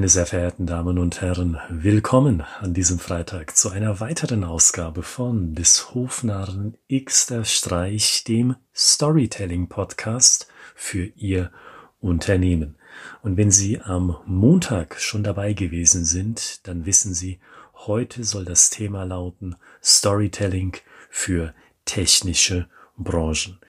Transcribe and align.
Meine 0.00 0.08
sehr 0.08 0.24
verehrten 0.24 0.64
Damen 0.64 0.96
und 0.98 1.20
Herren, 1.20 1.58
willkommen 1.68 2.40
an 2.60 2.72
diesem 2.72 2.98
Freitag 2.98 3.54
zu 3.54 3.68
einer 3.68 4.00
weiteren 4.00 4.44
Ausgabe 4.44 5.02
von 5.02 5.54
des 5.54 5.94
Hofnarren 5.94 6.78
X 6.88 7.26
der 7.26 7.44
Streich, 7.44 8.24
dem 8.24 8.56
Storytelling 8.74 9.68
Podcast 9.68 10.48
für 10.74 11.04
Ihr 11.16 11.52
Unternehmen. 12.00 12.76
Und 13.20 13.36
wenn 13.36 13.50
Sie 13.50 13.78
am 13.78 14.16
Montag 14.24 14.98
schon 14.98 15.22
dabei 15.22 15.52
gewesen 15.52 16.06
sind, 16.06 16.66
dann 16.66 16.86
wissen 16.86 17.12
Sie, 17.12 17.38
heute 17.74 18.24
soll 18.24 18.46
das 18.46 18.70
Thema 18.70 19.04
lauten 19.04 19.54
Storytelling 19.84 20.78
für 21.10 21.52
technische 21.84 22.70
Branchen. 22.96 23.60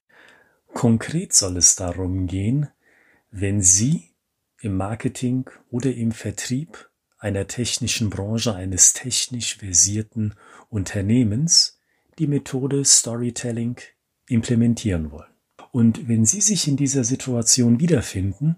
Konkret 0.74 1.34
soll 1.34 1.58
es 1.58 1.76
darum 1.76 2.26
gehen, 2.28 2.70
wenn 3.32 3.62
Sie 3.62 4.11
im 4.62 4.78
Marketing 4.78 5.50
oder 5.70 5.94
im 5.94 6.12
Vertrieb 6.12 6.90
einer 7.18 7.48
technischen 7.48 8.10
Branche 8.10 8.56
eines 8.56 8.94
technisch 8.94 9.58
versierten 9.58 10.34
Unternehmens 10.70 11.80
die 12.18 12.28
Methode 12.28 12.84
Storytelling 12.84 13.78
implementieren 14.28 15.12
wollen. 15.12 15.32
Und 15.72 16.08
wenn 16.08 16.26
Sie 16.26 16.42
sich 16.42 16.68
in 16.68 16.78
dieser 16.78 17.04
Situation 17.04 17.80
wiederfinden, 17.80 18.56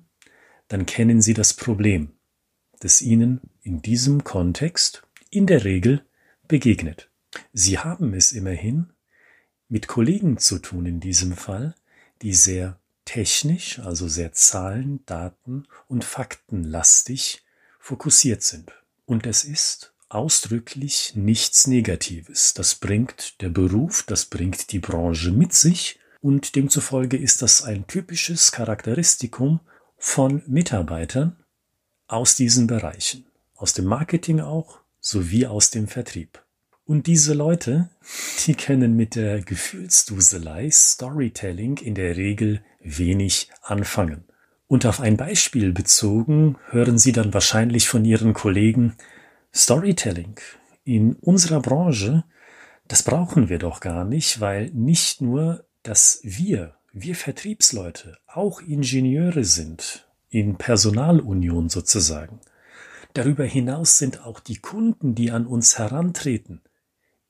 dann 0.67 0.85
kennen 0.85 1.21
Sie 1.21 1.33
das 1.33 1.53
Problem, 1.53 2.13
das 2.79 3.01
Ihnen 3.01 3.41
in 3.61 3.81
diesem 3.81 4.23
Kontext 4.23 5.03
in 5.29 5.45
der 5.45 5.63
Regel 5.63 6.05
begegnet. 6.47 7.09
Sie 7.51 7.79
haben 7.79 8.13
es 8.13 8.31
immerhin 8.31 8.93
mit 9.67 9.87
Kollegen 9.87 10.37
zu 10.37 10.59
tun 10.59 10.85
in 10.85 10.99
diesem 10.99 11.33
Fall, 11.33 11.75
die 12.21 12.33
sehr 12.33 12.79
technisch, 13.05 13.79
also 13.79 14.07
sehr 14.07 14.33
zahlen-, 14.33 15.05
daten- 15.05 15.67
und 15.87 16.03
faktenlastig 16.03 17.43
fokussiert 17.79 18.43
sind. 18.43 18.71
Und 19.05 19.25
es 19.25 19.43
ist 19.43 19.93
ausdrücklich 20.09 21.13
nichts 21.15 21.67
Negatives. 21.67 22.53
Das 22.53 22.75
bringt 22.75 23.41
der 23.41 23.49
Beruf, 23.49 24.03
das 24.03 24.25
bringt 24.25 24.71
die 24.71 24.79
Branche 24.79 25.31
mit 25.31 25.53
sich 25.53 25.99
und 26.21 26.55
demzufolge 26.55 27.17
ist 27.17 27.41
das 27.41 27.63
ein 27.63 27.85
typisches 27.87 28.51
Charakteristikum 28.51 29.59
von 29.97 30.41
Mitarbeitern 30.47 31.35
aus 32.07 32.35
diesen 32.35 32.67
Bereichen, 32.67 33.25
aus 33.55 33.73
dem 33.73 33.85
Marketing 33.85 34.39
auch 34.39 34.79
sowie 35.01 35.47
aus 35.47 35.69
dem 35.69 35.87
Vertrieb. 35.87 36.41
Und 36.85 37.07
diese 37.07 37.33
Leute, 37.33 37.89
die 38.45 38.55
können 38.55 38.95
mit 38.95 39.15
der 39.15 39.41
Gefühlsduselei 39.41 40.69
Storytelling 40.69 41.77
in 41.77 41.95
der 41.95 42.15
Regel 42.15 42.63
wenig 42.83 43.49
anfangen. 43.61 44.25
Und 44.67 44.85
auf 44.85 44.99
ein 44.99 45.17
Beispiel 45.17 45.71
bezogen 45.71 46.57
hören 46.69 46.97
Sie 46.97 47.11
dann 47.11 47.33
wahrscheinlich 47.33 47.87
von 47.87 48.05
Ihren 48.05 48.33
Kollegen 48.33 48.95
Storytelling 49.53 50.39
in 50.83 51.13
unserer 51.13 51.61
Branche, 51.61 52.23
das 52.87 53.03
brauchen 53.03 53.49
wir 53.49 53.59
doch 53.59 53.79
gar 53.79 54.03
nicht, 54.03 54.39
weil 54.41 54.69
nicht 54.71 55.21
nur, 55.21 55.65
dass 55.83 56.19
wir, 56.23 56.75
wir 56.91 57.15
Vertriebsleute, 57.15 58.17
auch 58.27 58.61
Ingenieure 58.61 59.43
sind, 59.43 60.07
in 60.29 60.57
Personalunion 60.57 61.69
sozusagen. 61.69 62.39
Darüber 63.13 63.45
hinaus 63.45 63.99
sind 63.99 64.25
auch 64.25 64.39
die 64.39 64.57
Kunden, 64.57 65.13
die 65.13 65.29
an 65.29 65.45
uns 65.45 65.77
herantreten, 65.77 66.61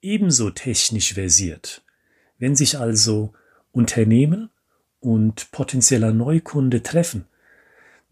ebenso 0.02 0.50
technisch 0.50 1.14
versiert. 1.14 1.84
Wenn 2.38 2.56
sich 2.56 2.80
also 2.80 3.34
Unternehmen 3.72 4.50
und 5.04 5.52
potenzieller 5.52 6.14
Neukunde 6.14 6.82
treffen, 6.82 7.26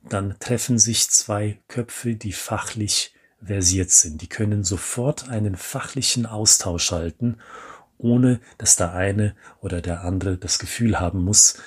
dann 0.04 0.38
treffen 0.40 0.78
sich 0.78 1.10
zwei 1.10 1.60
Köpfe, 1.68 2.16
die 2.16 2.34
fachlich 2.34 3.14
versiert 3.44 3.92
sind. 3.92 4.22
Die 4.22 4.28
können 4.28 4.64
sofort 4.64 5.30
einen 5.30 5.56
fachlichen 5.56 6.26
Austausch 6.26 6.92
halten, 6.92 7.38
ohne 7.98 8.40
dass 8.58 8.76
der 8.76 8.94
eine 8.94 9.36
oder 9.62 9.82
der 9.82 10.02
andere 10.04 10.38
das 10.38 10.60
Gefühl 10.60 11.00
haben 11.00 11.24
muss, 11.24 11.58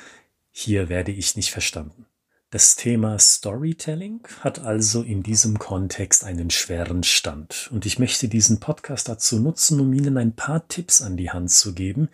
hier 0.50 0.88
werde 0.88 1.12
ich 1.12 1.36
nicht 1.36 1.50
verstanden. 1.50 2.06
Das 2.54 2.76
Thema 2.76 3.18
Storytelling 3.18 4.20
hat 4.38 4.60
also 4.60 5.02
in 5.02 5.24
diesem 5.24 5.58
Kontext 5.58 6.22
einen 6.22 6.50
schweren 6.50 7.02
Stand. 7.02 7.68
Und 7.72 7.84
ich 7.84 7.98
möchte 7.98 8.28
diesen 8.28 8.60
Podcast 8.60 9.08
dazu 9.08 9.40
nutzen, 9.40 9.80
um 9.80 9.92
Ihnen 9.92 10.16
ein 10.18 10.36
paar 10.36 10.68
Tipps 10.68 11.02
an 11.02 11.16
die 11.16 11.32
Hand 11.32 11.50
zu 11.50 11.74
geben, 11.74 12.10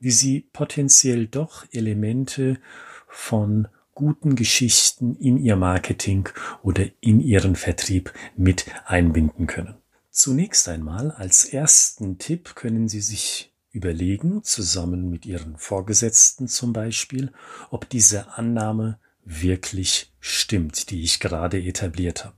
wie 0.00 0.10
Sie 0.10 0.48
potenziell 0.52 1.28
doch 1.28 1.64
Elemente 1.70 2.58
von 3.06 3.68
guten 3.94 4.34
Geschichten 4.34 5.14
in 5.14 5.38
Ihr 5.38 5.54
Marketing 5.54 6.28
oder 6.64 6.86
in 7.00 7.20
Ihren 7.20 7.54
Vertrieb 7.54 8.12
mit 8.36 8.66
einbinden 8.86 9.46
können. 9.46 9.76
Zunächst 10.10 10.68
einmal 10.68 11.12
als 11.12 11.44
ersten 11.44 12.18
Tipp 12.18 12.56
können 12.56 12.88
Sie 12.88 13.00
sich 13.00 13.52
überlegen, 13.70 14.42
zusammen 14.42 15.08
mit 15.08 15.24
Ihren 15.24 15.56
Vorgesetzten 15.56 16.48
zum 16.48 16.72
Beispiel, 16.72 17.30
ob 17.70 17.88
diese 17.88 18.36
Annahme 18.36 18.98
wirklich 19.24 20.12
stimmt, 20.20 20.90
die 20.90 21.02
ich 21.02 21.20
gerade 21.20 21.62
etabliert 21.62 22.24
habe. 22.24 22.36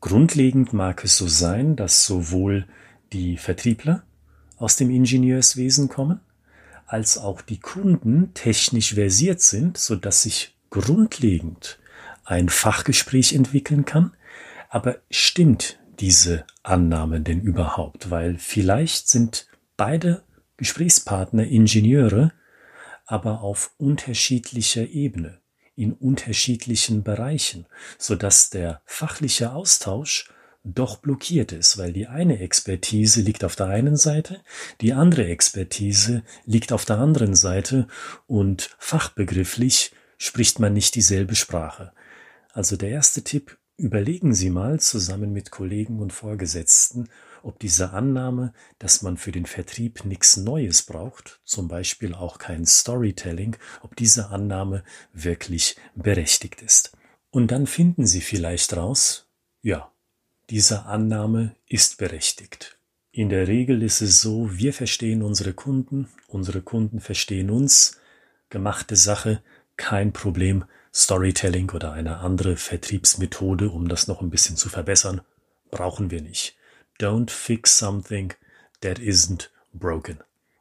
Grundlegend 0.00 0.72
mag 0.72 1.04
es 1.04 1.16
so 1.16 1.26
sein, 1.26 1.76
dass 1.76 2.04
sowohl 2.04 2.66
die 3.12 3.36
Vertriebler 3.36 4.02
aus 4.56 4.76
dem 4.76 4.90
Ingenieurswesen 4.90 5.88
kommen, 5.88 6.20
als 6.86 7.18
auch 7.18 7.40
die 7.40 7.58
Kunden 7.58 8.32
technisch 8.34 8.94
versiert 8.94 9.40
sind, 9.40 9.78
so 9.78 9.96
dass 9.96 10.22
sich 10.22 10.56
grundlegend 10.70 11.78
ein 12.24 12.48
Fachgespräch 12.48 13.32
entwickeln 13.32 13.84
kann. 13.84 14.14
Aber 14.68 14.98
stimmt 15.10 15.78
diese 16.00 16.44
Annahme 16.62 17.20
denn 17.20 17.40
überhaupt? 17.40 18.10
Weil 18.10 18.38
vielleicht 18.38 19.08
sind 19.08 19.46
beide 19.76 20.22
Gesprächspartner 20.56 21.44
Ingenieure, 21.44 22.32
aber 23.06 23.42
auf 23.42 23.72
unterschiedlicher 23.78 24.88
Ebene 24.88 25.40
in 25.76 25.92
unterschiedlichen 25.92 27.02
Bereichen, 27.02 27.66
so 27.98 28.14
dass 28.14 28.50
der 28.50 28.80
fachliche 28.84 29.52
Austausch 29.52 30.30
doch 30.64 30.96
blockiert 30.96 31.52
ist, 31.52 31.76
weil 31.76 31.92
die 31.92 32.06
eine 32.06 32.40
Expertise 32.40 33.20
liegt 33.20 33.44
auf 33.44 33.54
der 33.54 33.66
einen 33.66 33.96
Seite, 33.96 34.40
die 34.80 34.94
andere 34.94 35.26
Expertise 35.26 36.22
liegt 36.46 36.72
auf 36.72 36.86
der 36.86 36.98
anderen 36.98 37.34
Seite 37.34 37.86
und 38.26 38.74
fachbegrifflich 38.78 39.92
spricht 40.16 40.58
man 40.60 40.72
nicht 40.72 40.94
dieselbe 40.94 41.34
Sprache. 41.34 41.92
Also 42.52 42.76
der 42.76 42.90
erste 42.90 43.22
Tipp, 43.22 43.58
überlegen 43.76 44.34
Sie 44.34 44.50
mal 44.50 44.80
zusammen 44.80 45.32
mit 45.32 45.50
Kollegen 45.50 46.00
und 46.00 46.12
Vorgesetzten, 46.12 47.08
ob 47.44 47.58
diese 47.58 47.92
Annahme, 47.92 48.52
dass 48.78 49.02
man 49.02 49.16
für 49.16 49.32
den 49.32 49.46
Vertrieb 49.46 50.04
nichts 50.04 50.36
Neues 50.36 50.82
braucht, 50.82 51.40
zum 51.44 51.68
Beispiel 51.68 52.14
auch 52.14 52.38
kein 52.38 52.64
Storytelling, 52.64 53.56
ob 53.82 53.96
diese 53.96 54.30
Annahme 54.30 54.82
wirklich 55.12 55.76
berechtigt 55.94 56.62
ist. 56.62 56.96
Und 57.30 57.50
dann 57.50 57.66
finden 57.66 58.06
Sie 58.06 58.20
vielleicht 58.20 58.76
raus, 58.76 59.28
ja, 59.60 59.92
diese 60.50 60.86
Annahme 60.86 61.54
ist 61.66 61.98
berechtigt. 61.98 62.78
In 63.10 63.28
der 63.28 63.46
Regel 63.46 63.82
ist 63.82 64.00
es 64.00 64.20
so, 64.20 64.56
wir 64.58 64.72
verstehen 64.72 65.22
unsere 65.22 65.52
Kunden, 65.52 66.08
unsere 66.26 66.62
Kunden 66.62 67.00
verstehen 67.00 67.50
uns, 67.50 67.98
gemachte 68.48 68.96
Sache, 68.96 69.42
kein 69.76 70.12
Problem, 70.12 70.64
Storytelling 70.92 71.70
oder 71.70 71.92
eine 71.92 72.18
andere 72.18 72.56
Vertriebsmethode, 72.56 73.68
um 73.68 73.88
das 73.88 74.06
noch 74.06 74.20
ein 74.20 74.30
bisschen 74.30 74.56
zu 74.56 74.68
verbessern, 74.68 75.20
brauchen 75.70 76.10
wir 76.10 76.22
nicht. 76.22 76.56
Don't 76.98 77.30
fix 77.30 77.76
something 77.76 78.32
that 78.80 78.98
isn't 78.98 79.50
broken. 79.72 80.18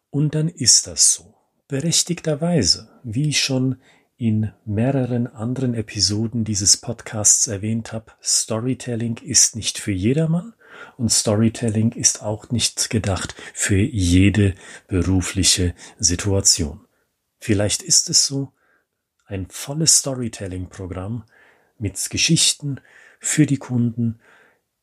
Und 0.10 0.36
dann 0.36 0.50
ist 0.50 0.88
das 0.88 1.14
so. 1.14 1.36
Berechtigterweise, 1.68 2.90
wie 3.04 3.30
ich 3.30 3.42
schon 3.42 3.80
in 4.18 4.52
mehreren 4.66 5.28
anderen 5.28 5.74
Episoden 5.74 6.44
dieses 6.44 6.78
Podcasts 6.78 7.48
erwähnt 7.48 7.94
habe, 7.94 8.12
Storytelling 8.22 9.18
ist 9.18 9.56
nicht 9.56 9.80
für 9.80 9.92
jedermann 9.92 10.54
und 10.98 11.10
Storytelling 11.10 11.92
ist 11.92 12.22
auch 12.22 12.50
nicht 12.52 12.90
gedacht 12.90 13.36
für 13.54 13.78
jede 13.80 14.56
berufliche 14.88 15.76
Situation. 16.00 16.88
Vielleicht 17.40 17.84
ist 17.84 18.10
es 18.10 18.26
so, 18.26 18.54
ein 19.26 19.48
volles 19.50 20.00
Storytelling-Programm 20.00 21.26
mit 21.80 22.10
Geschichten 22.10 22.80
für 23.20 23.46
die 23.46 23.58
Kunden 23.58 24.20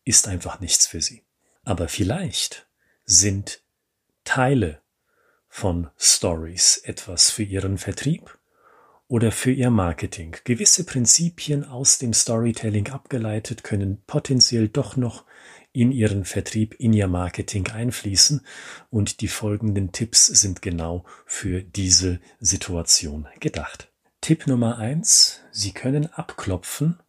ist 0.05 0.29
einfach 0.29 0.61
nichts 0.61 0.87
für 0.87 1.01
sie. 1.01 1.23
Aber 1.65 1.89
vielleicht 1.89 2.69
sind 3.05 3.63
Teile 4.25 4.81
von 5.49 5.91
Stories 5.99 6.79
etwas 6.79 7.31
für 7.31 7.43
Ihren 7.43 7.77
Vertrieb 7.77 8.39
oder 9.09 9.33
für 9.33 9.51
Ihr 9.51 9.71
Marketing. 9.71 10.37
Gewisse 10.45 10.85
Prinzipien 10.85 11.65
aus 11.65 11.99
dem 11.99 12.13
Storytelling 12.13 12.91
abgeleitet 12.91 13.65
können 13.65 14.03
potenziell 14.07 14.69
doch 14.69 14.97
noch 14.97 15.25
in 15.73 15.93
Ihren 15.93 16.25
Vertrieb, 16.25 16.75
in 16.79 16.93
Ihr 16.93 17.09
Marketing 17.09 17.69
einfließen 17.69 18.47
und 18.89 19.21
die 19.21 19.29
folgenden 19.29 19.93
Tipps 19.93 20.27
sind 20.27 20.63
genau 20.63 21.05
für 21.27 21.63
diese 21.63 22.21
Situation 22.39 23.29
gedacht. 23.41 23.91
Tipp 24.21 24.47
Nummer 24.47 24.79
eins: 24.79 25.41
Sie 25.51 25.73
können 25.73 26.07
abklopfen, 26.07 27.01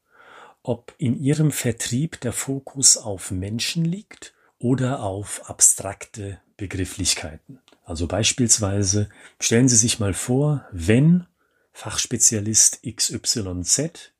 ob 0.63 0.93
in 0.97 1.19
Ihrem 1.19 1.51
Vertrieb 1.51 2.19
der 2.21 2.33
Fokus 2.33 2.97
auf 2.97 3.31
Menschen 3.31 3.85
liegt 3.85 4.33
oder 4.61 5.01
auf 5.01 5.49
abstrakte 5.49 6.39
Begrifflichkeiten. 6.55 7.59
Also 7.83 8.07
beispielsweise 8.07 9.09
stellen 9.39 9.67
Sie 9.67 9.75
sich 9.75 9.99
mal 9.99 10.13
vor, 10.13 10.65
wenn 10.71 11.25
Fachspezialist 11.73 12.81
XYZ 12.83 14.13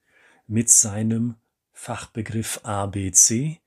mit 0.47 0.69
seinem 0.69 1.35
Fachbegriff 1.73 2.59
ABC 2.63 3.59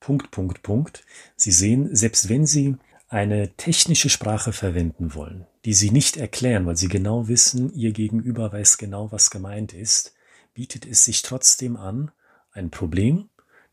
Punkt, 0.00 0.30
Punkt, 0.30 0.62
Punkt. 0.62 1.04
Sie 1.36 1.52
sehen, 1.52 1.94
selbst 1.94 2.28
wenn 2.28 2.46
Sie 2.46 2.76
eine 3.08 3.54
technische 3.56 4.10
Sprache 4.10 4.52
verwenden 4.52 5.14
wollen, 5.14 5.46
die 5.64 5.72
Sie 5.72 5.90
nicht 5.90 6.16
erklären, 6.16 6.66
weil 6.66 6.76
Sie 6.76 6.88
genau 6.88 7.28
wissen, 7.28 7.72
Ihr 7.74 7.92
Gegenüber 7.92 8.52
weiß 8.52 8.78
genau, 8.78 9.12
was 9.12 9.30
gemeint 9.30 9.72
ist, 9.72 10.14
bietet 10.54 10.86
es 10.86 11.04
sich 11.04 11.22
trotzdem 11.22 11.76
an, 11.76 12.10
ein 12.52 12.70
Problem, 12.70 13.28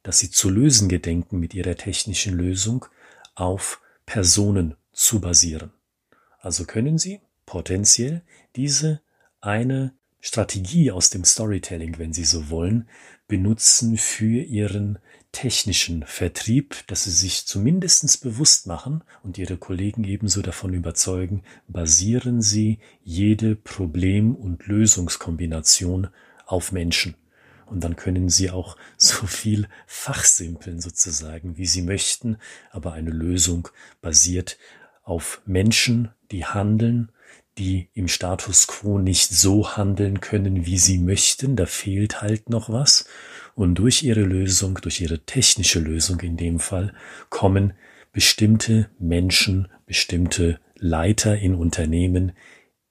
das 0.05 0.19
Sie 0.19 0.29
zu 0.29 0.51
lösen 0.51 0.87
gedenken 0.87 1.39
mit 1.39 1.55
Ihrer 1.55 1.75
technischen 1.75 2.37
Lösung, 2.37 2.85
auf 3.33 3.81
Personen 4.05 4.75
zu 4.93 5.19
basieren. 5.19 5.71
Also 6.39 6.65
können 6.65 6.99
Sie 6.99 7.21
potenziell 7.47 8.21
diese 8.55 9.01
eine 9.41 9.93
Strategie 10.21 10.91
aus 10.91 11.09
dem 11.09 11.25
Storytelling, 11.25 11.97
wenn 11.97 12.13
Sie 12.13 12.23
so 12.23 12.51
wollen, 12.51 12.87
benutzen 13.27 13.97
für 13.97 14.43
Ihren 14.43 14.99
technischen 15.31 16.03
Vertrieb, 16.05 16.85
dass 16.85 17.05
Sie 17.05 17.11
sich 17.11 17.47
zumindest 17.47 18.21
bewusst 18.21 18.67
machen 18.67 19.03
und 19.23 19.39
Ihre 19.39 19.57
Kollegen 19.57 20.03
ebenso 20.03 20.43
davon 20.43 20.75
überzeugen, 20.75 21.41
basieren 21.67 22.43
Sie 22.43 22.77
jede 23.03 23.55
Problem- 23.55 24.35
und 24.35 24.67
Lösungskombination 24.67 26.09
auf 26.45 26.71
Menschen. 26.71 27.15
Und 27.65 27.83
dann 27.83 27.95
können 27.95 28.29
Sie 28.29 28.51
auch 28.51 28.77
so 28.97 29.25
viel 29.27 29.67
fachsimpeln 29.87 30.79
sozusagen, 30.79 31.57
wie 31.57 31.65
Sie 31.65 31.81
möchten, 31.81 32.37
aber 32.71 32.93
eine 32.93 33.11
Lösung 33.11 33.69
basiert 34.01 34.57
auf 35.03 35.41
Menschen, 35.45 36.09
die 36.31 36.45
handeln, 36.45 37.11
die 37.57 37.87
im 37.93 38.07
Status 38.07 38.67
quo 38.67 38.99
nicht 38.99 39.31
so 39.31 39.77
handeln 39.77 40.19
können, 40.19 40.65
wie 40.65 40.77
sie 40.77 40.97
möchten. 40.97 41.55
Da 41.55 41.65
fehlt 41.65 42.21
halt 42.21 42.49
noch 42.49 42.69
was. 42.69 43.05
Und 43.55 43.75
durch 43.75 44.03
ihre 44.03 44.21
Lösung, 44.21 44.75
durch 44.81 44.99
ihre 44.99 45.19
technische 45.19 45.79
Lösung 45.79 46.19
in 46.19 46.35
dem 46.35 46.59
Fall, 46.59 46.93
kommen 47.29 47.73
bestimmte 48.11 48.89
Menschen, 48.99 49.69
bestimmte 49.85 50.59
Leiter 50.77 51.37
in 51.37 51.55
Unternehmen 51.55 52.33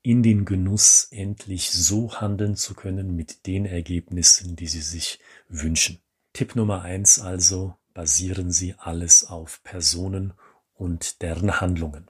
in 0.04 0.22
den 0.22 0.44
Genuss, 0.44 1.08
endlich 1.10 1.70
so 1.70 2.20
handeln 2.20 2.56
zu 2.56 2.74
können 2.74 3.16
mit 3.16 3.46
den 3.46 3.64
Ergebnissen, 3.64 4.54
die 4.54 4.66
sie 4.66 4.82
sich 4.82 5.18
wünschen. 5.48 5.98
Tipp 6.34 6.54
Nummer 6.56 6.82
eins 6.82 7.18
also, 7.18 7.74
basieren 7.94 8.50
Sie 8.50 8.74
alles 8.76 9.24
auf 9.24 9.62
Personen 9.64 10.34
und 10.74 11.22
deren 11.22 11.60
Handlungen. 11.60 12.08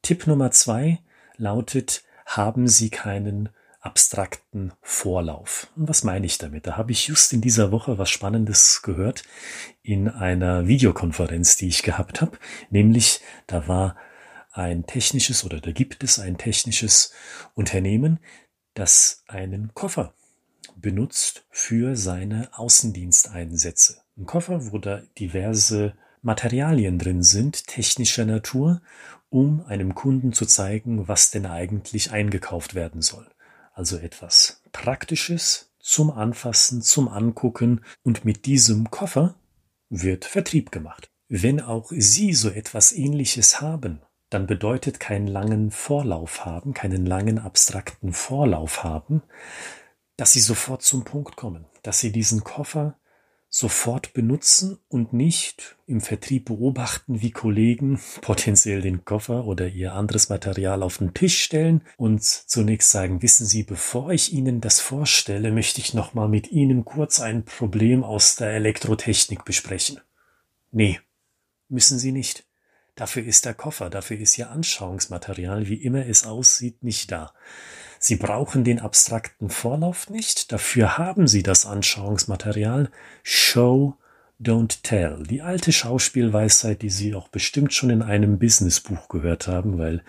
Tipp 0.00 0.26
Nummer 0.26 0.52
zwei 0.52 1.00
lautet, 1.36 2.02
haben 2.24 2.66
Sie 2.66 2.88
keinen 2.88 3.50
abstrakten 3.80 4.72
Vorlauf. 4.80 5.70
Und 5.76 5.86
was 5.86 6.04
meine 6.04 6.24
ich 6.24 6.38
damit? 6.38 6.66
Da 6.66 6.78
habe 6.78 6.92
ich 6.92 7.08
just 7.08 7.34
in 7.34 7.42
dieser 7.42 7.70
Woche 7.72 7.98
was 7.98 8.08
Spannendes 8.08 8.80
gehört 8.82 9.22
in 9.82 10.08
einer 10.08 10.66
Videokonferenz, 10.66 11.56
die 11.56 11.68
ich 11.68 11.82
gehabt 11.82 12.22
habe. 12.22 12.38
Nämlich, 12.70 13.20
da 13.46 13.68
war 13.68 13.96
ein 14.58 14.86
technisches 14.86 15.44
oder 15.44 15.60
da 15.60 15.70
gibt 15.70 16.02
es 16.02 16.18
ein 16.18 16.36
technisches 16.36 17.12
Unternehmen, 17.54 18.18
das 18.74 19.22
einen 19.28 19.72
Koffer 19.72 20.14
benutzt 20.76 21.46
für 21.50 21.96
seine 21.96 22.50
Außendiensteinsätze. 22.58 24.02
Ein 24.16 24.26
Koffer, 24.26 24.72
wo 24.72 24.78
da 24.78 25.02
diverse 25.18 25.94
Materialien 26.22 26.98
drin 26.98 27.22
sind, 27.22 27.68
technischer 27.68 28.24
Natur, 28.24 28.82
um 29.30 29.64
einem 29.64 29.94
Kunden 29.94 30.32
zu 30.32 30.44
zeigen, 30.44 31.06
was 31.06 31.30
denn 31.30 31.46
eigentlich 31.46 32.10
eingekauft 32.10 32.74
werden 32.74 33.00
soll. 33.00 33.26
Also 33.72 33.96
etwas 33.96 34.62
Praktisches 34.72 35.72
zum 35.78 36.10
Anfassen, 36.10 36.82
zum 36.82 37.08
Angucken 37.08 37.84
und 38.02 38.24
mit 38.24 38.46
diesem 38.46 38.90
Koffer 38.90 39.36
wird 39.88 40.24
Vertrieb 40.24 40.72
gemacht. 40.72 41.08
Wenn 41.28 41.60
auch 41.60 41.92
Sie 41.94 42.34
so 42.34 42.50
etwas 42.50 42.92
ähnliches 42.92 43.60
haben 43.60 44.00
dann 44.30 44.46
bedeutet 44.46 45.00
keinen 45.00 45.26
langen 45.26 45.70
Vorlauf 45.70 46.44
haben, 46.44 46.74
keinen 46.74 47.06
langen 47.06 47.38
abstrakten 47.38 48.12
Vorlauf 48.12 48.84
haben, 48.84 49.22
dass 50.16 50.32
sie 50.32 50.40
sofort 50.40 50.82
zum 50.82 51.04
Punkt 51.04 51.36
kommen, 51.36 51.66
dass 51.82 52.00
sie 52.00 52.12
diesen 52.12 52.44
Koffer 52.44 52.98
sofort 53.50 54.12
benutzen 54.12 54.78
und 54.88 55.14
nicht 55.14 55.76
im 55.86 56.02
Vertrieb 56.02 56.46
beobachten, 56.46 57.22
wie 57.22 57.30
Kollegen 57.30 57.98
potenziell 58.20 58.82
den 58.82 59.04
Koffer 59.04 59.46
oder 59.46 59.68
ihr 59.68 59.94
anderes 59.94 60.28
Material 60.28 60.82
auf 60.82 60.98
den 60.98 61.14
Tisch 61.14 61.42
stellen 61.42 61.82
und 61.96 62.22
zunächst 62.22 62.90
sagen, 62.90 63.22
wissen 63.22 63.46
Sie, 63.46 63.62
bevor 63.62 64.10
ich 64.10 64.34
Ihnen 64.34 64.60
das 64.60 64.80
vorstelle, 64.80 65.50
möchte 65.50 65.80
ich 65.80 65.94
nochmal 65.94 66.28
mit 66.28 66.50
Ihnen 66.50 66.84
kurz 66.84 67.20
ein 67.20 67.44
Problem 67.44 68.04
aus 68.04 68.36
der 68.36 68.50
Elektrotechnik 68.50 69.44
besprechen. 69.44 70.00
Nee, 70.70 71.00
müssen 71.68 71.98
Sie 71.98 72.12
nicht. 72.12 72.47
Dafür 72.98 73.22
ist 73.22 73.44
der 73.44 73.54
Koffer, 73.54 73.90
dafür 73.90 74.18
ist 74.18 74.36
Ihr 74.38 74.50
Anschauungsmaterial, 74.50 75.68
wie 75.68 75.76
immer 75.76 76.04
es 76.06 76.26
aussieht, 76.26 76.82
nicht 76.82 77.12
da. 77.12 77.32
Sie 78.00 78.16
brauchen 78.16 78.64
den 78.64 78.80
abstrakten 78.80 79.50
Vorlauf 79.50 80.10
nicht, 80.10 80.50
dafür 80.50 80.98
haben 80.98 81.28
Sie 81.28 81.44
das 81.44 81.64
Anschauungsmaterial. 81.64 82.90
Show, 83.22 83.94
don't 84.40 84.82
tell. 84.82 85.22
Die 85.22 85.42
alte 85.42 85.70
Schauspielweisheit, 85.70 86.82
die 86.82 86.90
Sie 86.90 87.14
auch 87.14 87.28
bestimmt 87.28 87.72
schon 87.72 87.90
in 87.90 88.02
einem 88.02 88.40
Businessbuch 88.40 89.08
gehört 89.08 89.46
haben, 89.46 89.78
weil 89.78 90.02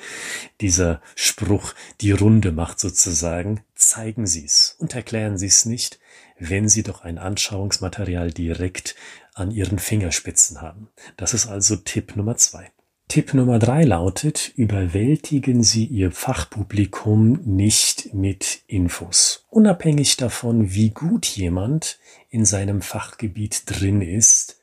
dieser 0.59 1.00
Spruch 1.13 1.75
die 2.01 2.12
Runde 2.12 2.51
macht 2.51 2.80
sozusagen. 2.80 3.63
Zeigen 3.75 4.25
Sie 4.25 4.45
es 4.45 4.75
und 4.80 4.95
erklären 4.95 5.38
Sie 5.38 5.45
es 5.45 5.65
nicht, 5.65 6.00
wenn 6.39 6.68
Sie 6.68 6.81
doch 6.81 7.03
ein 7.03 7.19
Anschauungsmaterial 7.19 8.31
direkt 8.31 8.95
an 9.36 9.51
Ihren 9.51 9.77
Fingerspitzen 9.77 10.59
haben. 10.59 10.89
Das 11.18 11.36
ist 11.36 11.45
also 11.45 11.75
Tipp 11.75 12.15
Nummer 12.15 12.36
zwei. 12.36 12.71
Tipp 13.10 13.34
Nummer 13.34 13.58
drei 13.58 13.86
lautet, 13.86 14.52
überwältigen 14.56 15.64
Sie 15.64 15.84
Ihr 15.84 16.12
Fachpublikum 16.12 17.39
nicht 17.44 18.13
mit 18.13 18.62
Infos. 18.68 19.48
Unabhängig 19.50 20.16
davon, 20.18 20.75
wie 20.75 20.92
gut 20.92 21.25
jemand 21.25 21.98
in 22.30 22.46
seinem 22.46 22.84
Fachgebiet 22.84 23.63
drin 23.66 24.04
ist, 24.04 24.62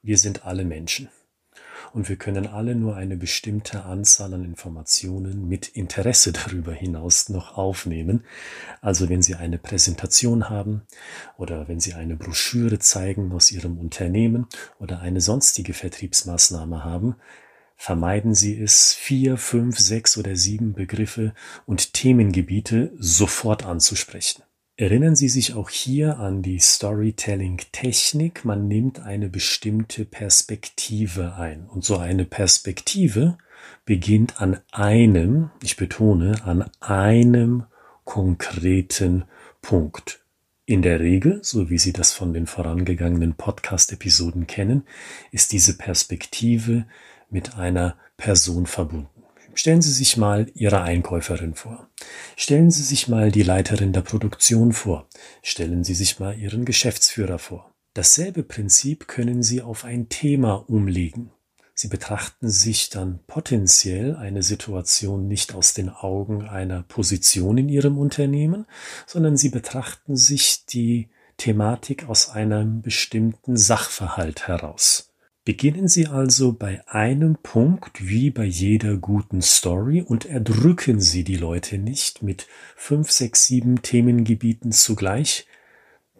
wir 0.00 0.16
sind 0.16 0.46
alle 0.46 0.64
Menschen. 0.64 1.08
Und 1.92 2.08
wir 2.08 2.14
können 2.14 2.46
alle 2.46 2.76
nur 2.76 2.94
eine 2.94 3.16
bestimmte 3.16 3.82
Anzahl 3.82 4.32
an 4.32 4.44
Informationen 4.44 5.48
mit 5.48 5.66
Interesse 5.66 6.30
darüber 6.30 6.72
hinaus 6.72 7.30
noch 7.30 7.58
aufnehmen. 7.58 8.22
Also 8.80 9.08
wenn 9.08 9.22
Sie 9.22 9.34
eine 9.34 9.58
Präsentation 9.58 10.48
haben 10.48 10.82
oder 11.36 11.66
wenn 11.66 11.80
Sie 11.80 11.94
eine 11.94 12.14
Broschüre 12.14 12.78
zeigen 12.78 13.32
aus 13.32 13.50
Ihrem 13.50 13.76
Unternehmen 13.76 14.46
oder 14.78 15.00
eine 15.00 15.20
sonstige 15.20 15.74
Vertriebsmaßnahme 15.74 16.84
haben, 16.84 17.16
vermeiden 17.78 18.34
Sie 18.34 18.60
es, 18.60 18.92
vier, 18.92 19.38
fünf, 19.38 19.78
sechs 19.78 20.18
oder 20.18 20.36
sieben 20.36 20.74
Begriffe 20.74 21.32
und 21.64 21.94
Themengebiete 21.94 22.92
sofort 22.98 23.64
anzusprechen. 23.64 24.42
Erinnern 24.76 25.16
Sie 25.16 25.28
sich 25.28 25.54
auch 25.54 25.70
hier 25.70 26.18
an 26.18 26.42
die 26.42 26.58
Storytelling-Technik. 26.58 28.44
Man 28.44 28.68
nimmt 28.68 29.00
eine 29.00 29.28
bestimmte 29.28 30.04
Perspektive 30.04 31.34
ein. 31.36 31.66
Und 31.66 31.84
so 31.84 31.96
eine 31.96 32.24
Perspektive 32.24 33.38
beginnt 33.84 34.40
an 34.40 34.60
einem, 34.70 35.50
ich 35.62 35.76
betone, 35.76 36.44
an 36.44 36.68
einem 36.80 37.64
konkreten 38.04 39.24
Punkt. 39.62 40.20
In 40.64 40.82
der 40.82 41.00
Regel, 41.00 41.40
so 41.42 41.70
wie 41.70 41.78
Sie 41.78 41.92
das 41.92 42.12
von 42.12 42.32
den 42.32 42.46
vorangegangenen 42.46 43.34
Podcast-Episoden 43.34 44.46
kennen, 44.46 44.84
ist 45.32 45.52
diese 45.52 45.78
Perspektive 45.78 46.86
mit 47.30 47.56
einer 47.56 47.96
Person 48.16 48.66
verbunden. 48.66 49.08
Stellen 49.54 49.82
Sie 49.82 49.92
sich 49.92 50.16
mal 50.16 50.46
Ihre 50.54 50.82
Einkäuferin 50.82 51.54
vor. 51.54 51.88
Stellen 52.36 52.70
Sie 52.70 52.82
sich 52.82 53.08
mal 53.08 53.32
die 53.32 53.42
Leiterin 53.42 53.92
der 53.92 54.02
Produktion 54.02 54.72
vor. 54.72 55.08
Stellen 55.42 55.82
Sie 55.82 55.94
sich 55.94 56.20
mal 56.20 56.38
Ihren 56.38 56.64
Geschäftsführer 56.64 57.40
vor. 57.40 57.74
Dasselbe 57.94 58.44
Prinzip 58.44 59.08
können 59.08 59.42
Sie 59.42 59.60
auf 59.60 59.84
ein 59.84 60.08
Thema 60.08 60.54
umlegen. 60.68 61.32
Sie 61.74 61.88
betrachten 61.88 62.48
sich 62.48 62.90
dann 62.90 63.20
potenziell 63.26 64.14
eine 64.14 64.42
Situation 64.42 65.26
nicht 65.26 65.54
aus 65.54 65.74
den 65.74 65.88
Augen 65.90 66.48
einer 66.48 66.82
Position 66.82 67.58
in 67.58 67.68
Ihrem 67.68 67.98
Unternehmen, 67.98 68.66
sondern 69.06 69.36
Sie 69.36 69.48
betrachten 69.48 70.16
sich 70.16 70.66
die 70.66 71.08
Thematik 71.36 72.08
aus 72.08 72.30
einem 72.30 72.82
bestimmten 72.82 73.56
Sachverhalt 73.56 74.46
heraus. 74.46 75.07
Beginnen 75.48 75.88
Sie 75.88 76.08
also 76.08 76.52
bei 76.52 76.86
einem 76.88 77.36
Punkt 77.36 78.06
wie 78.06 78.28
bei 78.28 78.44
jeder 78.44 78.98
guten 78.98 79.40
Story 79.40 80.02
und 80.02 80.26
erdrücken 80.26 81.00
Sie 81.00 81.24
die 81.24 81.38
Leute 81.38 81.78
nicht 81.78 82.22
mit 82.22 82.46
fünf, 82.76 83.10
sechs, 83.10 83.46
sieben 83.46 83.80
Themengebieten 83.80 84.72
zugleich. 84.72 85.46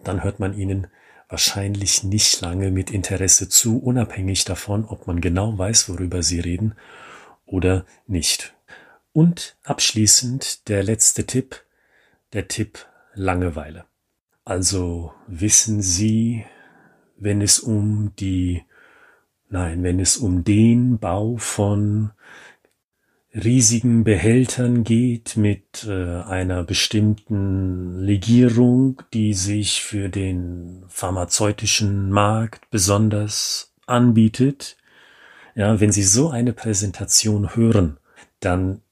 Dann 0.03 0.25
hört 0.25 0.41
man 0.41 0.57
ihnen 0.57 0.87
wahrscheinlich 1.29 2.05
nicht 2.05 2.41
lange 2.41 2.71
mit 2.71 2.91
Interesse 2.91 3.51
zu, 3.51 3.77
unabhängig 3.77 4.47
davon, 4.47 4.87
ob 4.87 5.07
man 5.07 5.21
genau 5.21 5.59
weiß, 5.59 5.91
worüber 5.91 6.23
sie 6.23 6.41
reden 6.41 6.75
oder 7.45 7.85
nicht. 8.07 8.55
Und 9.13 9.59
abschließend 9.63 10.71
der 10.71 10.83
letzte 10.83 11.27
Tipp, 11.27 11.67
der 12.33 12.49
Tipp 12.49 12.87
Langeweile. 13.13 13.85
Also 14.47 15.13
wissen 15.27 15.83
Sie, 15.83 16.47
wenn 17.19 17.43
es 17.43 17.59
um 17.59 18.15
die, 18.19 18.63
nein, 19.51 19.83
wenn 19.83 20.01
es 20.01 20.17
um 20.17 20.45
den 20.45 20.99
Bau 20.99 21.37
von 21.37 22.11
riesigen 23.35 24.05
Behältern 24.05 24.85
geht 24.85 25.37
mit 25.37 25.87
äh, 25.87 26.23
einer 26.23 26.65
bestimmten 26.65 28.01
Legierung, 28.01 29.03
die 29.13 29.35
sich 29.35 29.83
für 29.83 30.09
den 30.09 30.85
pharmazeutischen 30.89 32.11
Markt 32.11 32.71
besonders 32.71 33.75
anbietet. 33.87 34.77
Ja, 35.55 35.81
wenn 35.81 35.93
Sie 35.93 36.03
so 36.03 36.31
eine 36.31 36.53
Präsentation 36.53 37.55
hören, 37.55 37.99
dann 38.41 38.83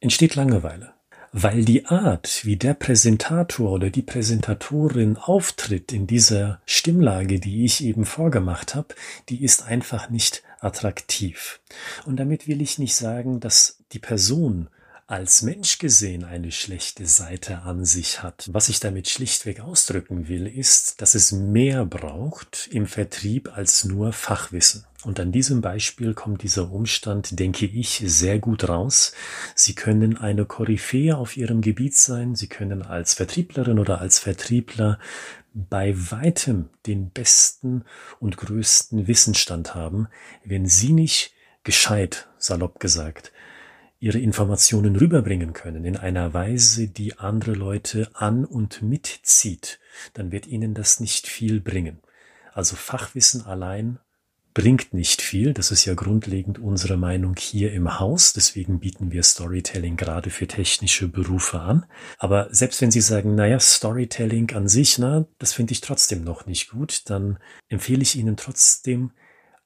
entsteht 0.00 0.34
Langeweile 0.34 0.91
weil 1.32 1.64
die 1.64 1.86
Art, 1.86 2.44
wie 2.44 2.56
der 2.56 2.74
Präsentator 2.74 3.72
oder 3.72 3.88
die 3.88 4.02
Präsentatorin 4.02 5.16
auftritt 5.16 5.90
in 5.90 6.06
dieser 6.06 6.60
Stimmlage, 6.66 7.40
die 7.40 7.64
ich 7.64 7.82
eben 7.82 8.04
vorgemacht 8.04 8.74
habe, 8.74 8.94
die 9.30 9.42
ist 9.42 9.62
einfach 9.62 10.10
nicht 10.10 10.42
attraktiv. 10.60 11.60
Und 12.04 12.16
damit 12.16 12.46
will 12.46 12.60
ich 12.60 12.78
nicht 12.78 12.94
sagen, 12.94 13.40
dass 13.40 13.78
die 13.92 13.98
Person 13.98 14.68
als 15.06 15.42
Mensch 15.42 15.78
gesehen 15.78 16.24
eine 16.24 16.52
schlechte 16.52 17.06
Seite 17.06 17.62
an 17.62 17.84
sich 17.84 18.22
hat. 18.22 18.48
Was 18.52 18.68
ich 18.68 18.80
damit 18.80 19.08
schlichtweg 19.08 19.60
ausdrücken 19.60 20.28
will, 20.28 20.46
ist, 20.46 21.00
dass 21.00 21.14
es 21.14 21.32
mehr 21.32 21.84
braucht 21.84 22.68
im 22.70 22.86
Vertrieb 22.86 23.54
als 23.54 23.84
nur 23.84 24.12
Fachwissen. 24.12 24.84
Und 25.04 25.18
an 25.18 25.32
diesem 25.32 25.60
Beispiel 25.60 26.14
kommt 26.14 26.42
dieser 26.42 26.70
Umstand, 26.70 27.38
denke 27.38 27.66
ich, 27.66 28.02
sehr 28.06 28.38
gut 28.38 28.68
raus. 28.68 29.12
Sie 29.54 29.74
können 29.74 30.16
eine 30.16 30.44
Koryphäe 30.44 31.16
auf 31.16 31.36
Ihrem 31.36 31.60
Gebiet 31.60 31.96
sein. 31.96 32.36
Sie 32.36 32.46
können 32.46 32.82
als 32.82 33.14
Vertrieblerin 33.14 33.78
oder 33.78 34.00
als 34.00 34.20
Vertriebler 34.20 34.98
bei 35.54 35.94
weitem 36.10 36.70
den 36.86 37.10
besten 37.10 37.84
und 38.20 38.36
größten 38.36 39.06
Wissensstand 39.08 39.74
haben, 39.74 40.08
wenn 40.44 40.66
Sie 40.66 40.92
nicht 40.92 41.32
gescheit, 41.64 42.28
salopp 42.38 42.80
gesagt, 42.80 43.32
ihre 44.02 44.18
Informationen 44.18 44.96
rüberbringen 44.96 45.52
können 45.52 45.84
in 45.84 45.96
einer 45.96 46.34
Weise, 46.34 46.88
die 46.88 47.20
andere 47.20 47.52
Leute 47.52 48.10
an 48.14 48.44
und 48.44 48.82
mitzieht, 48.82 49.78
dann 50.14 50.32
wird 50.32 50.48
ihnen 50.48 50.74
das 50.74 50.98
nicht 50.98 51.28
viel 51.28 51.60
bringen. 51.60 52.00
Also 52.52 52.74
Fachwissen 52.74 53.46
allein 53.46 54.00
bringt 54.54 54.92
nicht 54.92 55.22
viel. 55.22 55.54
Das 55.54 55.70
ist 55.70 55.84
ja 55.84 55.94
grundlegend 55.94 56.58
unsere 56.58 56.96
Meinung 56.96 57.36
hier 57.38 57.72
im 57.72 57.98
Haus. 57.98 58.32
Deswegen 58.32 58.80
bieten 58.80 59.12
wir 59.12 59.22
Storytelling 59.22 59.96
gerade 59.96 60.30
für 60.30 60.46
technische 60.46 61.08
Berufe 61.08 61.60
an. 61.60 61.86
Aber 62.18 62.48
selbst 62.52 62.80
wenn 62.80 62.90
Sie 62.90 63.00
sagen, 63.00 63.34
naja, 63.34 63.58
Storytelling 63.58 64.50
an 64.52 64.68
sich, 64.68 64.98
na, 64.98 65.26
das 65.38 65.52
finde 65.52 65.72
ich 65.72 65.80
trotzdem 65.80 66.24
noch 66.24 66.46
nicht 66.46 66.70
gut, 66.70 67.08
dann 67.10 67.38
empfehle 67.68 68.02
ich 68.02 68.16
Ihnen 68.16 68.36
trotzdem, 68.36 69.12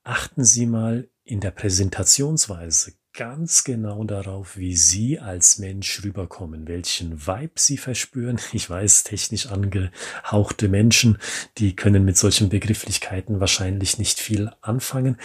achten 0.04 0.44
Sie 0.44 0.66
mal 0.66 1.08
in 1.24 1.40
der 1.40 1.50
Präsentationsweise 1.50 2.92
ganz 3.16 3.64
genau 3.64 4.04
darauf, 4.04 4.58
wie 4.58 4.76
Sie 4.76 5.18
als 5.18 5.58
Mensch 5.58 6.02
rüberkommen, 6.04 6.68
welchen 6.68 7.26
Vibe 7.26 7.52
Sie 7.56 7.78
verspüren. 7.78 8.38
Ich 8.52 8.68
weiß, 8.68 9.04
technisch 9.04 9.46
angehauchte 9.46 10.68
Menschen, 10.68 11.18
die 11.58 11.74
können 11.74 12.04
mit 12.04 12.16
solchen 12.16 12.48
Begrifflichkeiten 12.50 13.40
wahrscheinlich 13.40 13.98
nicht 13.98 14.20
viel 14.20 14.50
anfangen, 14.60 15.16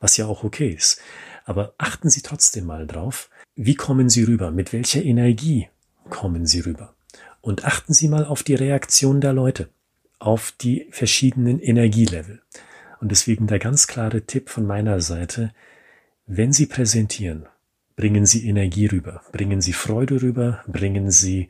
was 0.00 0.16
ja 0.16 0.26
auch 0.26 0.44
okay 0.44 0.70
ist. 0.70 1.00
Aber 1.44 1.74
achten 1.78 2.10
Sie 2.10 2.22
trotzdem 2.22 2.66
mal 2.66 2.86
drauf, 2.86 3.30
wie 3.54 3.74
kommen 3.74 4.08
Sie 4.08 4.24
rüber, 4.24 4.50
mit 4.50 4.72
welcher 4.72 5.02
Energie 5.02 5.68
kommen 6.10 6.44
Sie 6.44 6.60
rüber. 6.60 6.94
Und 7.40 7.64
achten 7.64 7.94
Sie 7.94 8.08
mal 8.08 8.24
auf 8.24 8.42
die 8.42 8.54
Reaktion 8.54 9.20
der 9.20 9.32
Leute, 9.32 9.68
auf 10.18 10.52
die 10.60 10.88
verschiedenen 10.90 11.60
Energielevel. 11.60 12.42
Und 13.00 13.12
deswegen 13.12 13.46
der 13.46 13.60
ganz 13.60 13.86
klare 13.86 14.22
Tipp 14.22 14.50
von 14.50 14.66
meiner 14.66 15.00
Seite, 15.00 15.52
wenn 16.30 16.52
Sie 16.52 16.66
präsentieren, 16.66 17.46
bringen 17.96 18.26
Sie 18.26 18.46
Energie 18.46 18.84
rüber, 18.84 19.22
bringen 19.32 19.62
Sie 19.62 19.72
Freude 19.72 20.20
rüber, 20.20 20.62
bringen 20.66 21.10
Sie 21.10 21.48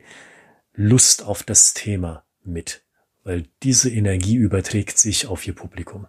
Lust 0.73 1.25
auf 1.25 1.43
das 1.43 1.73
Thema 1.73 2.23
mit, 2.45 2.85
weil 3.25 3.43
diese 3.61 3.89
Energie 3.89 4.35
überträgt 4.35 4.97
sich 4.97 5.27
auf 5.27 5.45
Ihr 5.45 5.53
Publikum. 5.53 6.07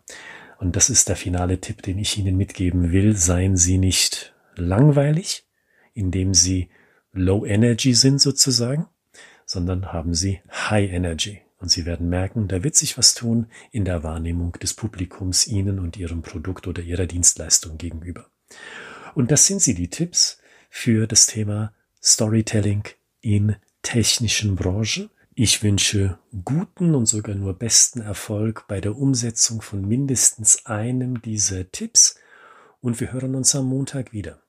Und 0.60 0.76
das 0.76 0.88
ist 0.88 1.08
der 1.08 1.16
finale 1.16 1.60
Tipp, 1.60 1.82
den 1.82 1.98
ich 1.98 2.16
Ihnen 2.16 2.36
mitgeben 2.36 2.92
will. 2.92 3.16
Seien 3.16 3.56
Sie 3.56 3.76
nicht 3.76 4.36
langweilig, 4.54 5.48
indem 5.92 6.32
Sie 6.32 6.70
Low 7.12 7.44
Energy 7.44 7.92
sind 7.94 8.20
sozusagen, 8.20 8.86
sondern 9.46 9.92
haben 9.92 10.14
Sie 10.14 10.42
High 10.48 10.92
Energy. 10.92 11.40
Und 11.58 11.72
Sie 11.72 11.86
werden 11.86 12.08
merken, 12.08 12.46
da 12.46 12.62
wird 12.62 12.76
sich 12.76 12.96
was 12.96 13.14
tun 13.14 13.48
in 13.72 13.84
der 13.84 14.04
Wahrnehmung 14.04 14.52
des 14.52 14.74
Publikums 14.74 15.48
Ihnen 15.48 15.80
und 15.80 15.96
Ihrem 15.96 16.22
Produkt 16.22 16.68
oder 16.68 16.82
Ihrer 16.82 17.06
Dienstleistung 17.06 17.76
gegenüber. 17.76 18.30
Und 19.14 19.30
das 19.30 19.46
sind 19.46 19.60
sie, 19.62 19.74
die 19.74 19.88
Tipps 19.88 20.38
für 20.68 21.06
das 21.06 21.26
Thema 21.26 21.72
Storytelling 22.02 22.84
in 23.20 23.56
technischen 23.82 24.56
Branchen. 24.56 25.10
Ich 25.34 25.62
wünsche 25.62 26.18
guten 26.44 26.94
und 26.94 27.06
sogar 27.06 27.34
nur 27.34 27.54
besten 27.54 28.00
Erfolg 28.00 28.66
bei 28.68 28.80
der 28.80 28.96
Umsetzung 28.96 29.62
von 29.62 29.86
mindestens 29.86 30.66
einem 30.66 31.22
dieser 31.22 31.70
Tipps 31.70 32.16
und 32.80 33.00
wir 33.00 33.12
hören 33.12 33.34
uns 33.34 33.54
am 33.54 33.66
Montag 33.66 34.12
wieder 34.12 34.42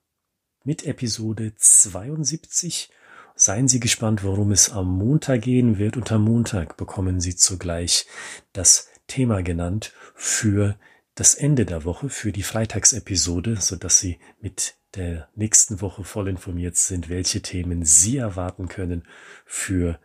mit 0.63 0.85
Episode 0.85 1.53
72. 1.57 2.89
Seien 3.35 3.67
Sie 3.67 3.79
gespannt, 3.79 4.23
worum 4.23 4.51
es 4.51 4.69
am 4.69 4.87
Montag 4.97 5.41
gehen 5.41 5.77
wird 5.77 5.97
und 5.97 6.11
am 6.11 6.23
Montag 6.23 6.77
bekommen 6.77 7.19
Sie 7.19 7.35
zugleich 7.35 8.05
das 8.53 8.89
Thema 9.07 9.41
genannt 9.41 9.93
für 10.13 10.77
das 11.15 11.35
Ende 11.35 11.65
der 11.65 11.83
Woche 11.83 12.09
für 12.09 12.31
die 12.31 12.43
Freitagsepisode, 12.43 13.57
so 13.57 13.75
dass 13.75 13.99
Sie 13.99 14.19
mit 14.39 14.75
der 14.95 15.29
nächsten 15.35 15.81
Woche 15.81 16.03
voll 16.03 16.27
informiert 16.27 16.75
sind, 16.77 17.09
welche 17.09 17.41
Themen 17.41 17.85
Sie 17.85 18.17
erwarten 18.17 18.67
können 18.67 19.03
für 19.45 19.99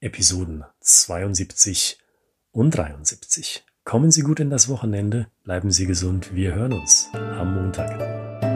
Episoden 0.00 0.64
72 0.80 1.98
und 2.50 2.76
73. 2.76 3.64
Kommen 3.84 4.10
Sie 4.10 4.22
gut 4.22 4.40
in 4.40 4.50
das 4.50 4.68
Wochenende, 4.68 5.28
bleiben 5.44 5.70
Sie 5.70 5.86
gesund, 5.86 6.34
wir 6.34 6.54
hören 6.54 6.72
uns 6.72 7.08
am 7.14 7.54
Montag. 7.54 8.51